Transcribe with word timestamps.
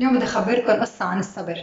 اليوم 0.00 0.16
بدي 0.16 0.24
أخبركم 0.24 0.72
قصة 0.72 1.04
عن 1.04 1.18
الصبر. 1.18 1.58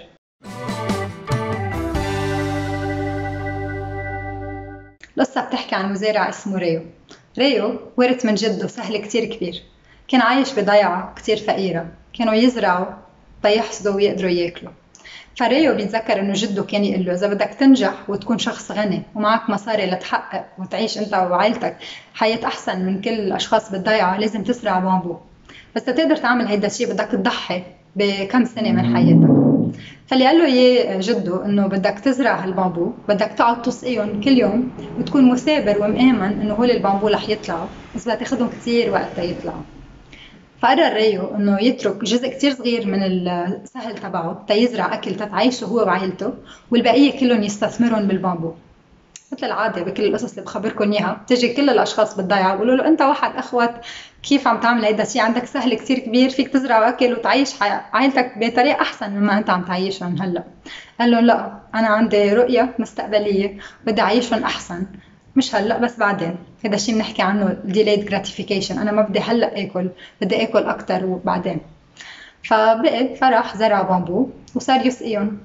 القصة 5.17 5.45
بتحكي 5.45 5.75
عن 5.75 5.91
مزارع 5.91 6.29
اسمه 6.29 6.57
ريو. 6.57 6.81
ريو 7.37 7.79
ورث 7.97 8.25
من 8.25 8.35
جده 8.35 8.67
سهل 8.67 8.97
كتير 8.97 9.25
كبير. 9.25 9.63
كان 10.07 10.21
عايش 10.21 10.53
بضيعة 10.53 11.13
كتير 11.15 11.37
فقيرة. 11.37 11.87
كانوا 12.17 12.33
يزرعوا 12.33 12.85
تيحصدوا 13.43 13.93
ويقدروا 13.93 14.31
ياكلوا. 14.31 14.71
فريو 15.37 15.75
بيتذكر 15.75 16.19
إنه 16.19 16.33
جده 16.35 16.63
كان 16.63 16.85
يقول 16.85 17.05
له 17.05 17.13
إذا 17.13 17.27
بدك 17.27 17.49
تنجح 17.59 18.09
وتكون 18.09 18.37
شخص 18.37 18.71
غني 18.71 19.03
ومعك 19.15 19.49
مصاري 19.49 19.85
لتحقق 19.85 20.45
وتعيش 20.57 20.97
أنت 20.97 21.13
وعائلتك 21.13 21.77
حياة 22.13 22.45
أحسن 22.45 22.85
من 22.85 23.01
كل 23.01 23.09
الأشخاص 23.09 23.71
بالضيعة 23.71 24.17
لازم 24.17 24.43
تزرع 24.43 24.79
بامبو. 24.79 25.17
بس 25.75 25.83
تقدر 25.83 26.15
تعمل 26.15 26.47
هيدا 26.47 26.67
الشيء 26.67 26.93
بدك 26.93 27.07
تضحي. 27.11 27.63
بكم 27.95 28.45
سنة 28.45 28.71
من 28.71 28.95
حياتك. 28.95 29.31
فاللي 30.07 30.25
قال 30.25 30.37
له 30.37 30.45
اياه 30.45 30.99
جده 31.01 31.45
إنه 31.45 31.67
بدك 31.67 31.99
تزرع 31.99 32.43
هالبامبو 32.43 32.85
بدك 33.07 33.31
تقعد 33.37 33.61
تسقيهم 33.61 34.21
كل 34.21 34.31
يوم 34.31 34.71
وتكون 34.97 35.31
مثابر 35.31 35.77
ومآمن 35.77 36.41
إنه 36.41 36.53
هول 36.53 36.71
البامبو 36.71 37.07
رح 37.07 37.29
يطلعوا 37.29 37.69
بس 37.95 38.03
بدها 38.03 38.15
تاخذهم 38.15 38.49
كثير 38.49 38.91
وقت 38.91 39.15
تيطلعوا 39.15 39.63
فقرر 40.57 40.93
ريو 40.93 41.35
إنه 41.35 41.61
يترك 41.61 42.03
جزء 42.03 42.27
كتير 42.29 42.51
صغير 42.51 42.87
من 42.87 43.03
السهل 43.03 43.95
تبعه 43.97 44.45
تيزرع 44.47 44.93
أكل 44.93 45.15
تتعيشه 45.15 45.65
هو 45.65 45.77
وعائلته 45.77 46.33
والبقية 46.71 47.19
كلهم 47.19 47.43
يستثمرهم 47.43 48.07
بالبامبو. 48.07 48.53
مثل 49.31 49.45
العادة 49.47 49.81
بكل 49.81 50.03
القصص 50.03 50.29
اللي 50.29 50.41
بخبركم 50.41 50.91
إياها. 50.91 51.21
بتجي 51.23 51.53
كل 51.53 51.69
الأشخاص 51.69 52.15
بالضيعة 52.17 52.53
بيقولوا 52.53 52.75
له 52.75 52.87
أنت 52.87 53.01
واحد 53.01 53.35
أخوت 53.35 53.71
كيف 54.23 54.47
عم 54.47 54.59
تعمل 54.59 54.85
هيدا 54.85 55.03
الشيء 55.03 55.21
عندك 55.21 55.45
سهل 55.45 55.73
كتير 55.73 55.99
كبير 55.99 56.29
فيك 56.29 56.47
تزرع 56.47 56.89
اكل 56.89 57.13
وتعيش 57.13 57.61
عائلتك 57.93 58.33
بطريقة 58.37 58.81
أحسن 58.81 59.09
مما 59.09 59.37
أنت 59.37 59.49
عم 59.49 59.63
تعيشهم 59.63 60.21
هلأ. 60.21 60.43
قال 60.99 61.11
له 61.11 61.19
لا 61.19 61.51
أنا 61.75 61.87
عندي 61.87 62.33
رؤية 62.33 62.73
مستقبلية 62.79 63.57
بدي 63.85 64.01
أعيشهم 64.01 64.43
أحسن. 64.43 64.85
مش 65.35 65.55
هلأ 65.55 65.77
بس 65.77 65.97
بعدين. 65.99 66.35
هذا 66.65 66.75
الشيء 66.75 66.95
بنحكي 66.95 67.21
عنه 67.21 67.57
delayed 67.67 68.09
gratification. 68.09 68.71
أنا 68.71 68.91
ما 68.91 69.01
بدي 69.01 69.19
هلأ 69.19 69.61
آكل 69.63 69.89
بدي 70.21 70.43
آكل 70.43 70.63
أكثر 70.63 71.05
وبعدين. 71.05 71.59
فبقي 72.43 73.15
فرح 73.15 73.57
زرع 73.57 73.81
بامبو 73.81 74.29
وصار 74.55 74.85
يسقيهم. 74.85 75.37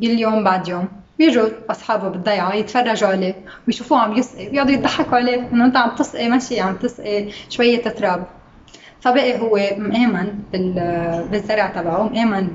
كل 0.00 0.06
يوم 0.18 0.44
بعد 0.44 0.68
يوم. 0.68 0.88
بيجوا 1.18 1.48
أصحابه 1.70 2.08
بالضيعة 2.08 2.54
يتفرجوا 2.54 3.08
عليه 3.08 3.34
ويشوفوه 3.66 3.98
عم 3.98 4.16
يسقي 4.16 4.48
ويقعدوا 4.48 4.72
يضحكوا 4.72 5.16
عليه 5.16 5.48
إنه 5.52 5.64
أنت 5.64 5.76
عم 5.76 5.96
تسقي 5.96 6.28
ماشي 6.28 6.60
عم 6.60 6.76
تسقي 6.76 7.28
شوية 7.50 7.82
تراب 7.82 8.26
فبقي 9.00 9.40
هو 9.40 9.58
مآمن 9.76 10.38
بالزرع 11.30 11.66
تبعه 11.66 12.08
مآمن 12.08 12.46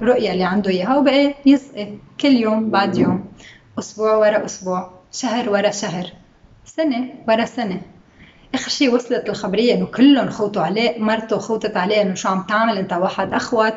بالرؤية 0.00 0.32
اللي 0.32 0.44
عنده 0.44 0.70
إياها 0.70 0.96
وبقي 0.96 1.34
يسقي 1.46 1.88
كل 2.20 2.28
يوم 2.32 2.70
بعد 2.70 2.98
يوم 2.98 3.24
أسبوع 3.78 4.14
ورا 4.16 4.44
أسبوع 4.44 4.90
شهر 5.12 5.50
ورا 5.50 5.70
شهر 5.70 6.06
سنة 6.64 7.14
ورا 7.28 7.44
سنة. 7.44 7.80
آخر 8.54 8.70
شيء 8.70 8.94
وصلت 8.94 9.28
الخبرية 9.28 9.74
إنه 9.74 9.86
كلهم 9.86 10.30
خوتوا 10.30 10.62
عليه 10.62 10.98
مرته 10.98 11.38
خوتت 11.38 11.76
عليه 11.76 12.02
إنه 12.02 12.14
شو 12.14 12.28
عم 12.28 12.42
تعمل 12.42 12.78
أنت 12.78 12.92
واحد 12.92 13.34
اخوت 13.34 13.74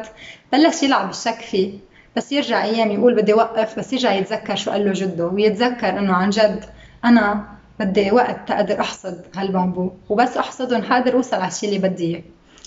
بلش 0.53 0.83
يلعب 0.83 1.07
بالشك 1.07 1.39
فيه. 1.41 1.73
بس 2.15 2.31
يرجع 2.31 2.63
أيام 2.63 2.91
يقول 2.91 3.15
بدي 3.15 3.33
اوقف 3.33 3.79
بس 3.79 3.93
يرجع 3.93 4.13
يتذكر 4.13 4.55
شو 4.55 4.71
قال 4.71 4.85
له 4.85 4.93
جده 4.93 5.27
ويتذكر 5.27 5.99
إنه 5.99 6.13
عن 6.13 6.29
جد 6.29 6.65
أنا 7.05 7.45
بدي 7.79 8.11
وقت 8.11 8.47
تقدر 8.47 8.79
أحصد 8.79 9.25
هالبامبو 9.35 9.91
وبس 10.09 10.37
أحصدهم 10.37 10.83
حقدر 10.83 11.13
اوصل 11.13 11.35
على 11.35 11.47
الشيء 11.47 11.69
اللي 11.69 11.89
بدي 11.89 12.05
إياه. 12.05 12.21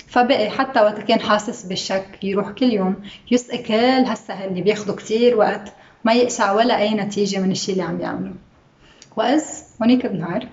فبقي 0.09 0.51
حتى 0.51 0.81
وقت 0.81 0.99
كان 0.99 1.21
حاسس 1.21 1.63
بالشك 1.63 2.19
يروح 2.23 2.51
كل 2.51 2.73
يوم 2.73 2.97
يسقي 3.31 3.59
كل 3.59 3.75
هالسهل 3.75 4.49
اللي 4.49 4.63
بياخده 4.63 4.93
كتير 4.93 5.37
وقت 5.37 5.73
ما 6.05 6.13
يقشع 6.13 6.53
ولا 6.53 6.79
أي 6.79 6.95
نتيجة 6.95 7.41
من 7.41 7.51
الشيء 7.51 7.73
اللي 7.73 7.85
عم 7.85 8.01
يعمله 8.01 8.35
وإذ 9.17 9.43
هونيك 9.83 10.07
بنهار 10.07 10.49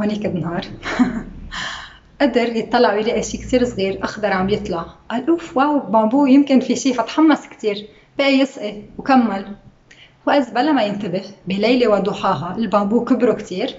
هونيك 0.00 0.26
بنهار. 0.26 0.64
قدر 2.20 2.56
يطلع 2.56 2.94
ويلاقي 2.94 3.22
شيء 3.22 3.40
كثير 3.40 3.64
صغير 3.64 4.04
أخضر 4.04 4.32
عم 4.32 4.48
يطلع. 4.48 4.86
قال 5.10 5.28
أوف 5.28 5.56
wow 5.56 5.78
بامبو 5.78 6.26
يمكن 6.26 6.60
في 6.60 6.76
شيء 6.76 6.94
فتحمس 6.94 7.46
كثير 7.46 7.88
بقى 8.18 8.32
يسقي 8.38 8.74
وكمل. 8.98 9.46
وإذ 10.26 10.50
بلا 10.54 10.72
ما 10.72 10.82
ينتبه 10.82 11.22
بليلة 11.46 11.88
وضحاها 11.88 12.56
البامبو 12.56 13.04
كبروا 13.04 13.34
كثير 13.34 13.74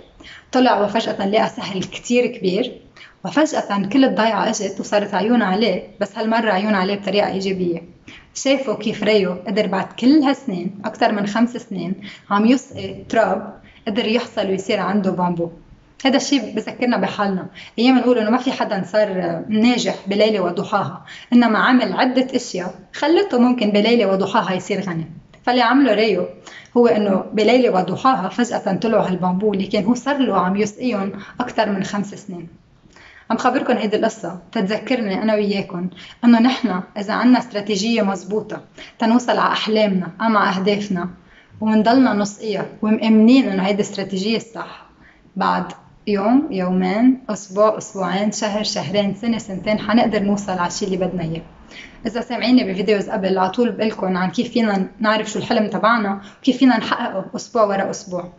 طلع 0.51 0.81
وفجأة 0.81 1.27
لقى 1.27 1.49
سهل 1.49 1.83
كثير 1.83 2.27
كبير 2.27 2.81
وفجأة 3.25 3.89
كل 3.93 4.05
الضيعة 4.05 4.49
إجت 4.49 4.79
وصارت 4.79 5.13
عيون 5.13 5.41
عليه 5.41 5.83
بس 6.01 6.17
هالمرة 6.17 6.51
عيون 6.51 6.73
عليه 6.75 6.95
بطريقة 6.95 7.27
إيجابية. 7.31 7.81
شافوا 8.35 8.73
كيف 8.75 9.03
ريو 9.03 9.33
قدر 9.47 9.67
بعد 9.67 9.85
كل 9.99 10.09
هالسنين 10.23 10.81
أكثر 10.85 11.11
من 11.11 11.27
خمس 11.27 11.57
سنين 11.57 11.93
عم 12.29 12.45
يسقي 12.45 12.93
تراب 13.09 13.59
قدر 13.87 14.07
يحصل 14.07 14.47
ويصير 14.47 14.79
عنده 14.79 15.11
بامبو. 15.11 15.49
هذا 16.05 16.17
الشيء 16.17 16.55
بذكرنا 16.55 16.97
بحالنا. 16.97 17.47
أيام 17.79 17.97
نقول 17.97 18.17
إنه 18.17 18.29
ما 18.29 18.37
في 18.37 18.51
حدا 18.51 18.83
صار 18.85 19.41
ناجح 19.49 19.95
بليلة 20.07 20.39
وضحاها. 20.39 21.05
إنما 21.33 21.59
عمل 21.59 21.93
عدة 21.93 22.27
أشياء 22.35 22.75
خلته 22.93 23.39
ممكن 23.39 23.71
بليلة 23.71 24.07
وضحاها 24.07 24.53
يصير 24.53 24.81
غني. 24.81 25.05
فاللي 25.43 25.61
عمله 25.61 25.93
ريو 25.93 26.25
هو 26.77 26.87
إنه 26.87 27.23
بليلة 27.33 27.69
وضحاها 27.69 28.29
فجأة 28.29 28.73
طلعوا 28.75 29.07
هالبامبو 29.07 29.53
اللي 29.53 29.67
كان 29.67 29.85
هو 29.85 29.95
صار 29.95 30.17
له 30.17 30.37
عم 30.37 30.55
يسقيهم 30.55 31.11
أكثر 31.39 31.69
من 31.69 31.83
خمس 31.83 32.15
سنين. 32.15 32.47
عم 33.31 33.37
خبركم 33.37 33.73
هيدي 33.73 33.97
القصة. 33.97 34.39
تتذكرني 34.51 35.23
أنا 35.23 35.33
وياكم 35.33 35.89
إنه 36.23 36.39
نحن 36.39 36.81
إذا 36.97 37.13
عنا 37.13 37.39
استراتيجية 37.39 38.01
مزبوطة 38.01 38.61
تنوصل 38.99 39.37
على 39.37 39.51
أحلامنا 39.51 40.07
أو 40.21 40.29
مع 40.29 40.57
أهدافنا 40.57 41.09
ونضلنا 41.61 42.13
نسقيها 42.13 42.65
ومأمنين 42.81 43.49
إنه 43.49 43.63
هيدي 43.63 43.75
الاستراتيجية 43.75 44.37
الصح 44.37 44.85
بعد. 45.35 45.65
يوم 46.07 46.47
يومين 46.51 47.19
أسبوع 47.29 47.77
أسبوعين 47.77 48.31
شهر 48.31 48.63
شهرين 48.63 49.15
سنة 49.15 49.37
سنتين 49.37 49.79
حنقدر 49.79 50.23
نوصل 50.23 50.51
على 50.51 50.67
الشيء 50.67 50.87
اللي 50.87 51.05
بدنا 51.05 51.23
إياه. 51.23 51.41
إذا 52.05 52.21
سامعيني 52.21 52.63
بفيديوز 52.63 53.09
قبل 53.09 53.37
على 53.37 53.49
طول 53.49 53.71
بقلكم 53.71 54.17
عن 54.17 54.29
كيف 54.29 54.51
فينا 54.51 54.87
نعرف 54.99 55.29
شو 55.31 55.39
الحلم 55.39 55.67
تبعنا 55.67 56.21
وكيف 56.39 56.57
فينا 56.57 56.77
نحققه 56.77 57.25
أسبوع 57.35 57.63
ورا 57.63 57.89
أسبوع. 57.89 58.29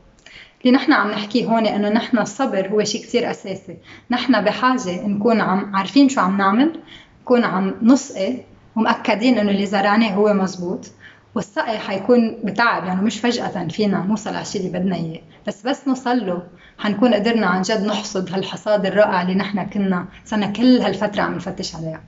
اللي 0.61 0.77
نحن 0.77 0.93
عم 0.93 1.11
نحكيه 1.11 1.47
هون 1.47 1.67
إنه 1.67 1.89
نحن 1.89 2.19
الصبر 2.19 2.69
هو 2.69 2.85
شيء 2.85 3.03
كثير 3.03 3.31
أساسي. 3.31 3.77
نحن 4.11 4.45
بحاجة 4.45 5.07
نكون 5.07 5.41
عم 5.41 5.77
عارفين 5.77 6.09
شو 6.09 6.21
عم 6.21 6.39
نعمل 6.39 6.81
نكون 7.23 7.45
عم 7.45 7.75
نسقي 7.83 8.37
ومأكدين 8.77 9.39
إنه 9.39 9.51
اللي 9.51 9.67
زرعناه 9.67 10.15
هو 10.15 10.33
مزبوط. 10.33 10.91
والسقي 11.35 11.79
حيكون 11.79 12.37
بتعب 12.45 12.85
يعني 12.85 13.03
مش 13.03 13.21
فجأة 13.21 13.69
فينا. 13.69 14.05
نوصل 14.09 14.31
على 14.31 14.43
الشيء 14.43 14.67
اللي 14.67 14.79
بدنا 14.79 14.97
إياه. 14.97 15.21
بس 15.47 15.67
بس 15.67 15.89
نوصل 15.89 16.27
له 16.27 16.43
حنكون 16.79 17.15
قدرنا 17.15 17.47
عن 17.47 17.63
جد 17.63 17.85
نحصد 17.85 18.33
هالحصاد 18.33 18.87
الرائع 18.87 19.23
اللي 19.23 19.35
نحن 19.35 19.65
كنا 19.65 20.05
صرنا 20.25 20.47
كل 20.47 20.81
هالفترة 20.81 21.23
عم 21.23 21.35
نفتش 21.35 21.75
عليها. 21.75 22.01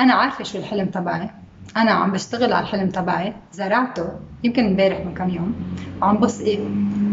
أنا 0.00 0.14
عارفة 0.14 0.44
شو 0.44 0.58
الحلم 0.58 0.86
تبعي. 0.86 1.30
أنا 1.76 1.90
عم 1.90 2.12
بشتغل 2.12 2.52
على 2.52 2.62
الحلم 2.62 2.88
تبعي. 2.88 3.32
زرعته 3.52 4.08
يمكن 4.44 4.66
امبارح 4.66 5.00
من 5.06 5.14
كم 5.14 5.28
يوم. 5.28 5.54
وعم 6.02 6.20
بسقي 6.20 6.58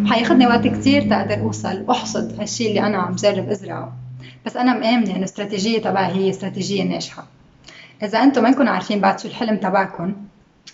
حياخذني 0.06 0.48
وقت 0.48 0.68
كثير 0.68 1.02
تقدر 1.10 1.42
أوصل 1.42 1.84
وأحصد 1.88 2.40
هالشيء 2.40 2.70
اللي 2.70 2.88
أنا 2.88 2.98
عم 2.98 3.16
جرب 3.16 3.50
أزرعه. 3.50 3.94
بس 4.46 4.58
أنا 4.58 4.74
مآمنة 4.74 5.10
إنه 5.10 5.18
الاستراتيجية 5.18 5.82
تبعي 5.82 6.12
هي 6.12 6.30
استراتيجية 6.30 6.84
ناجحة. 6.84 7.26
إذا 8.04 8.24
أنتم 8.24 8.44
ما 8.44 8.50
نكون 8.50 8.68
عارفين 8.68 9.00
بعد 9.00 9.20
شو 9.20 9.28
الحلم 9.28 9.58
تبعكم 9.58 10.14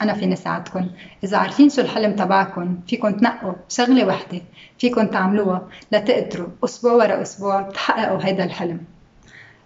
أنا 0.02 0.14
فيني 0.14 0.36
ساعدكم 0.36 0.88
إذا 1.24 1.38
عارفين 1.38 1.70
شو 1.70 1.82
الحلم 1.82 2.16
تبعكم 2.16 2.80
فيكم 2.88 3.10
تنقوا 3.10 3.54
شغلة 3.70 4.06
وحدة 4.06 4.42
فيكم 4.80 5.08
تعملوها 5.08 5.68
لتقدروا 5.92 6.48
أسبوع 6.64 6.94
ورا 6.94 7.22
أسبوع 7.22 7.62
تحققوا 7.62 8.26
هيدا 8.26 8.44
الحلم. 8.44 8.80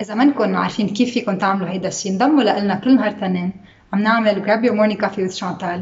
إذا 0.00 0.14
ما 0.14 0.24
نكون 0.24 0.54
عارفين 0.54 0.88
كيف 0.88 1.14
فيكم 1.14 1.38
تعملوا 1.38 1.68
هيدا 1.68 1.88
الشيء 1.88 2.12
انضموا 2.12 2.42
لنا 2.42 2.74
كل 2.74 2.96
نهار 2.96 3.10
تنين. 3.10 3.52
عم 3.92 4.02
نعمل 4.02 4.44
grab 4.44 4.68
your 4.68 4.74
morning 4.74 5.04
coffee 5.04 5.28
with 5.28 5.40
Chantal. 5.40 5.80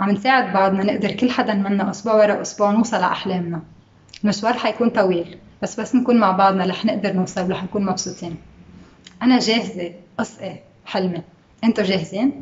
عم 0.00 0.10
نساعد 0.10 0.52
بعضنا 0.52 0.84
نقدر 0.84 1.12
كل 1.12 1.30
حدا 1.30 1.54
منا 1.54 1.90
أسبوع 1.90 2.14
ورا 2.14 2.42
أسبوع 2.42 2.70
نوصل 2.70 2.96
على 2.96 3.06
أحلامنا. 3.06 3.60
المشوار 4.24 4.52
حيكون 4.52 4.90
طويل 4.90 5.38
بس 5.62 5.80
بس 5.80 5.94
نكون 5.94 6.16
مع 6.16 6.30
بعضنا 6.30 6.66
رح 6.66 6.84
نقدر 6.84 7.12
نوصل 7.12 7.44
ورح 7.46 7.64
نكون 7.64 7.84
مبسوطين. 7.84 8.36
أنا 9.22 9.38
جاهزة 9.38 9.92
اسقي 10.20 10.56
حلمي 10.86 11.22
أنتو 11.64 11.82
جاهزين؟ 11.82 12.40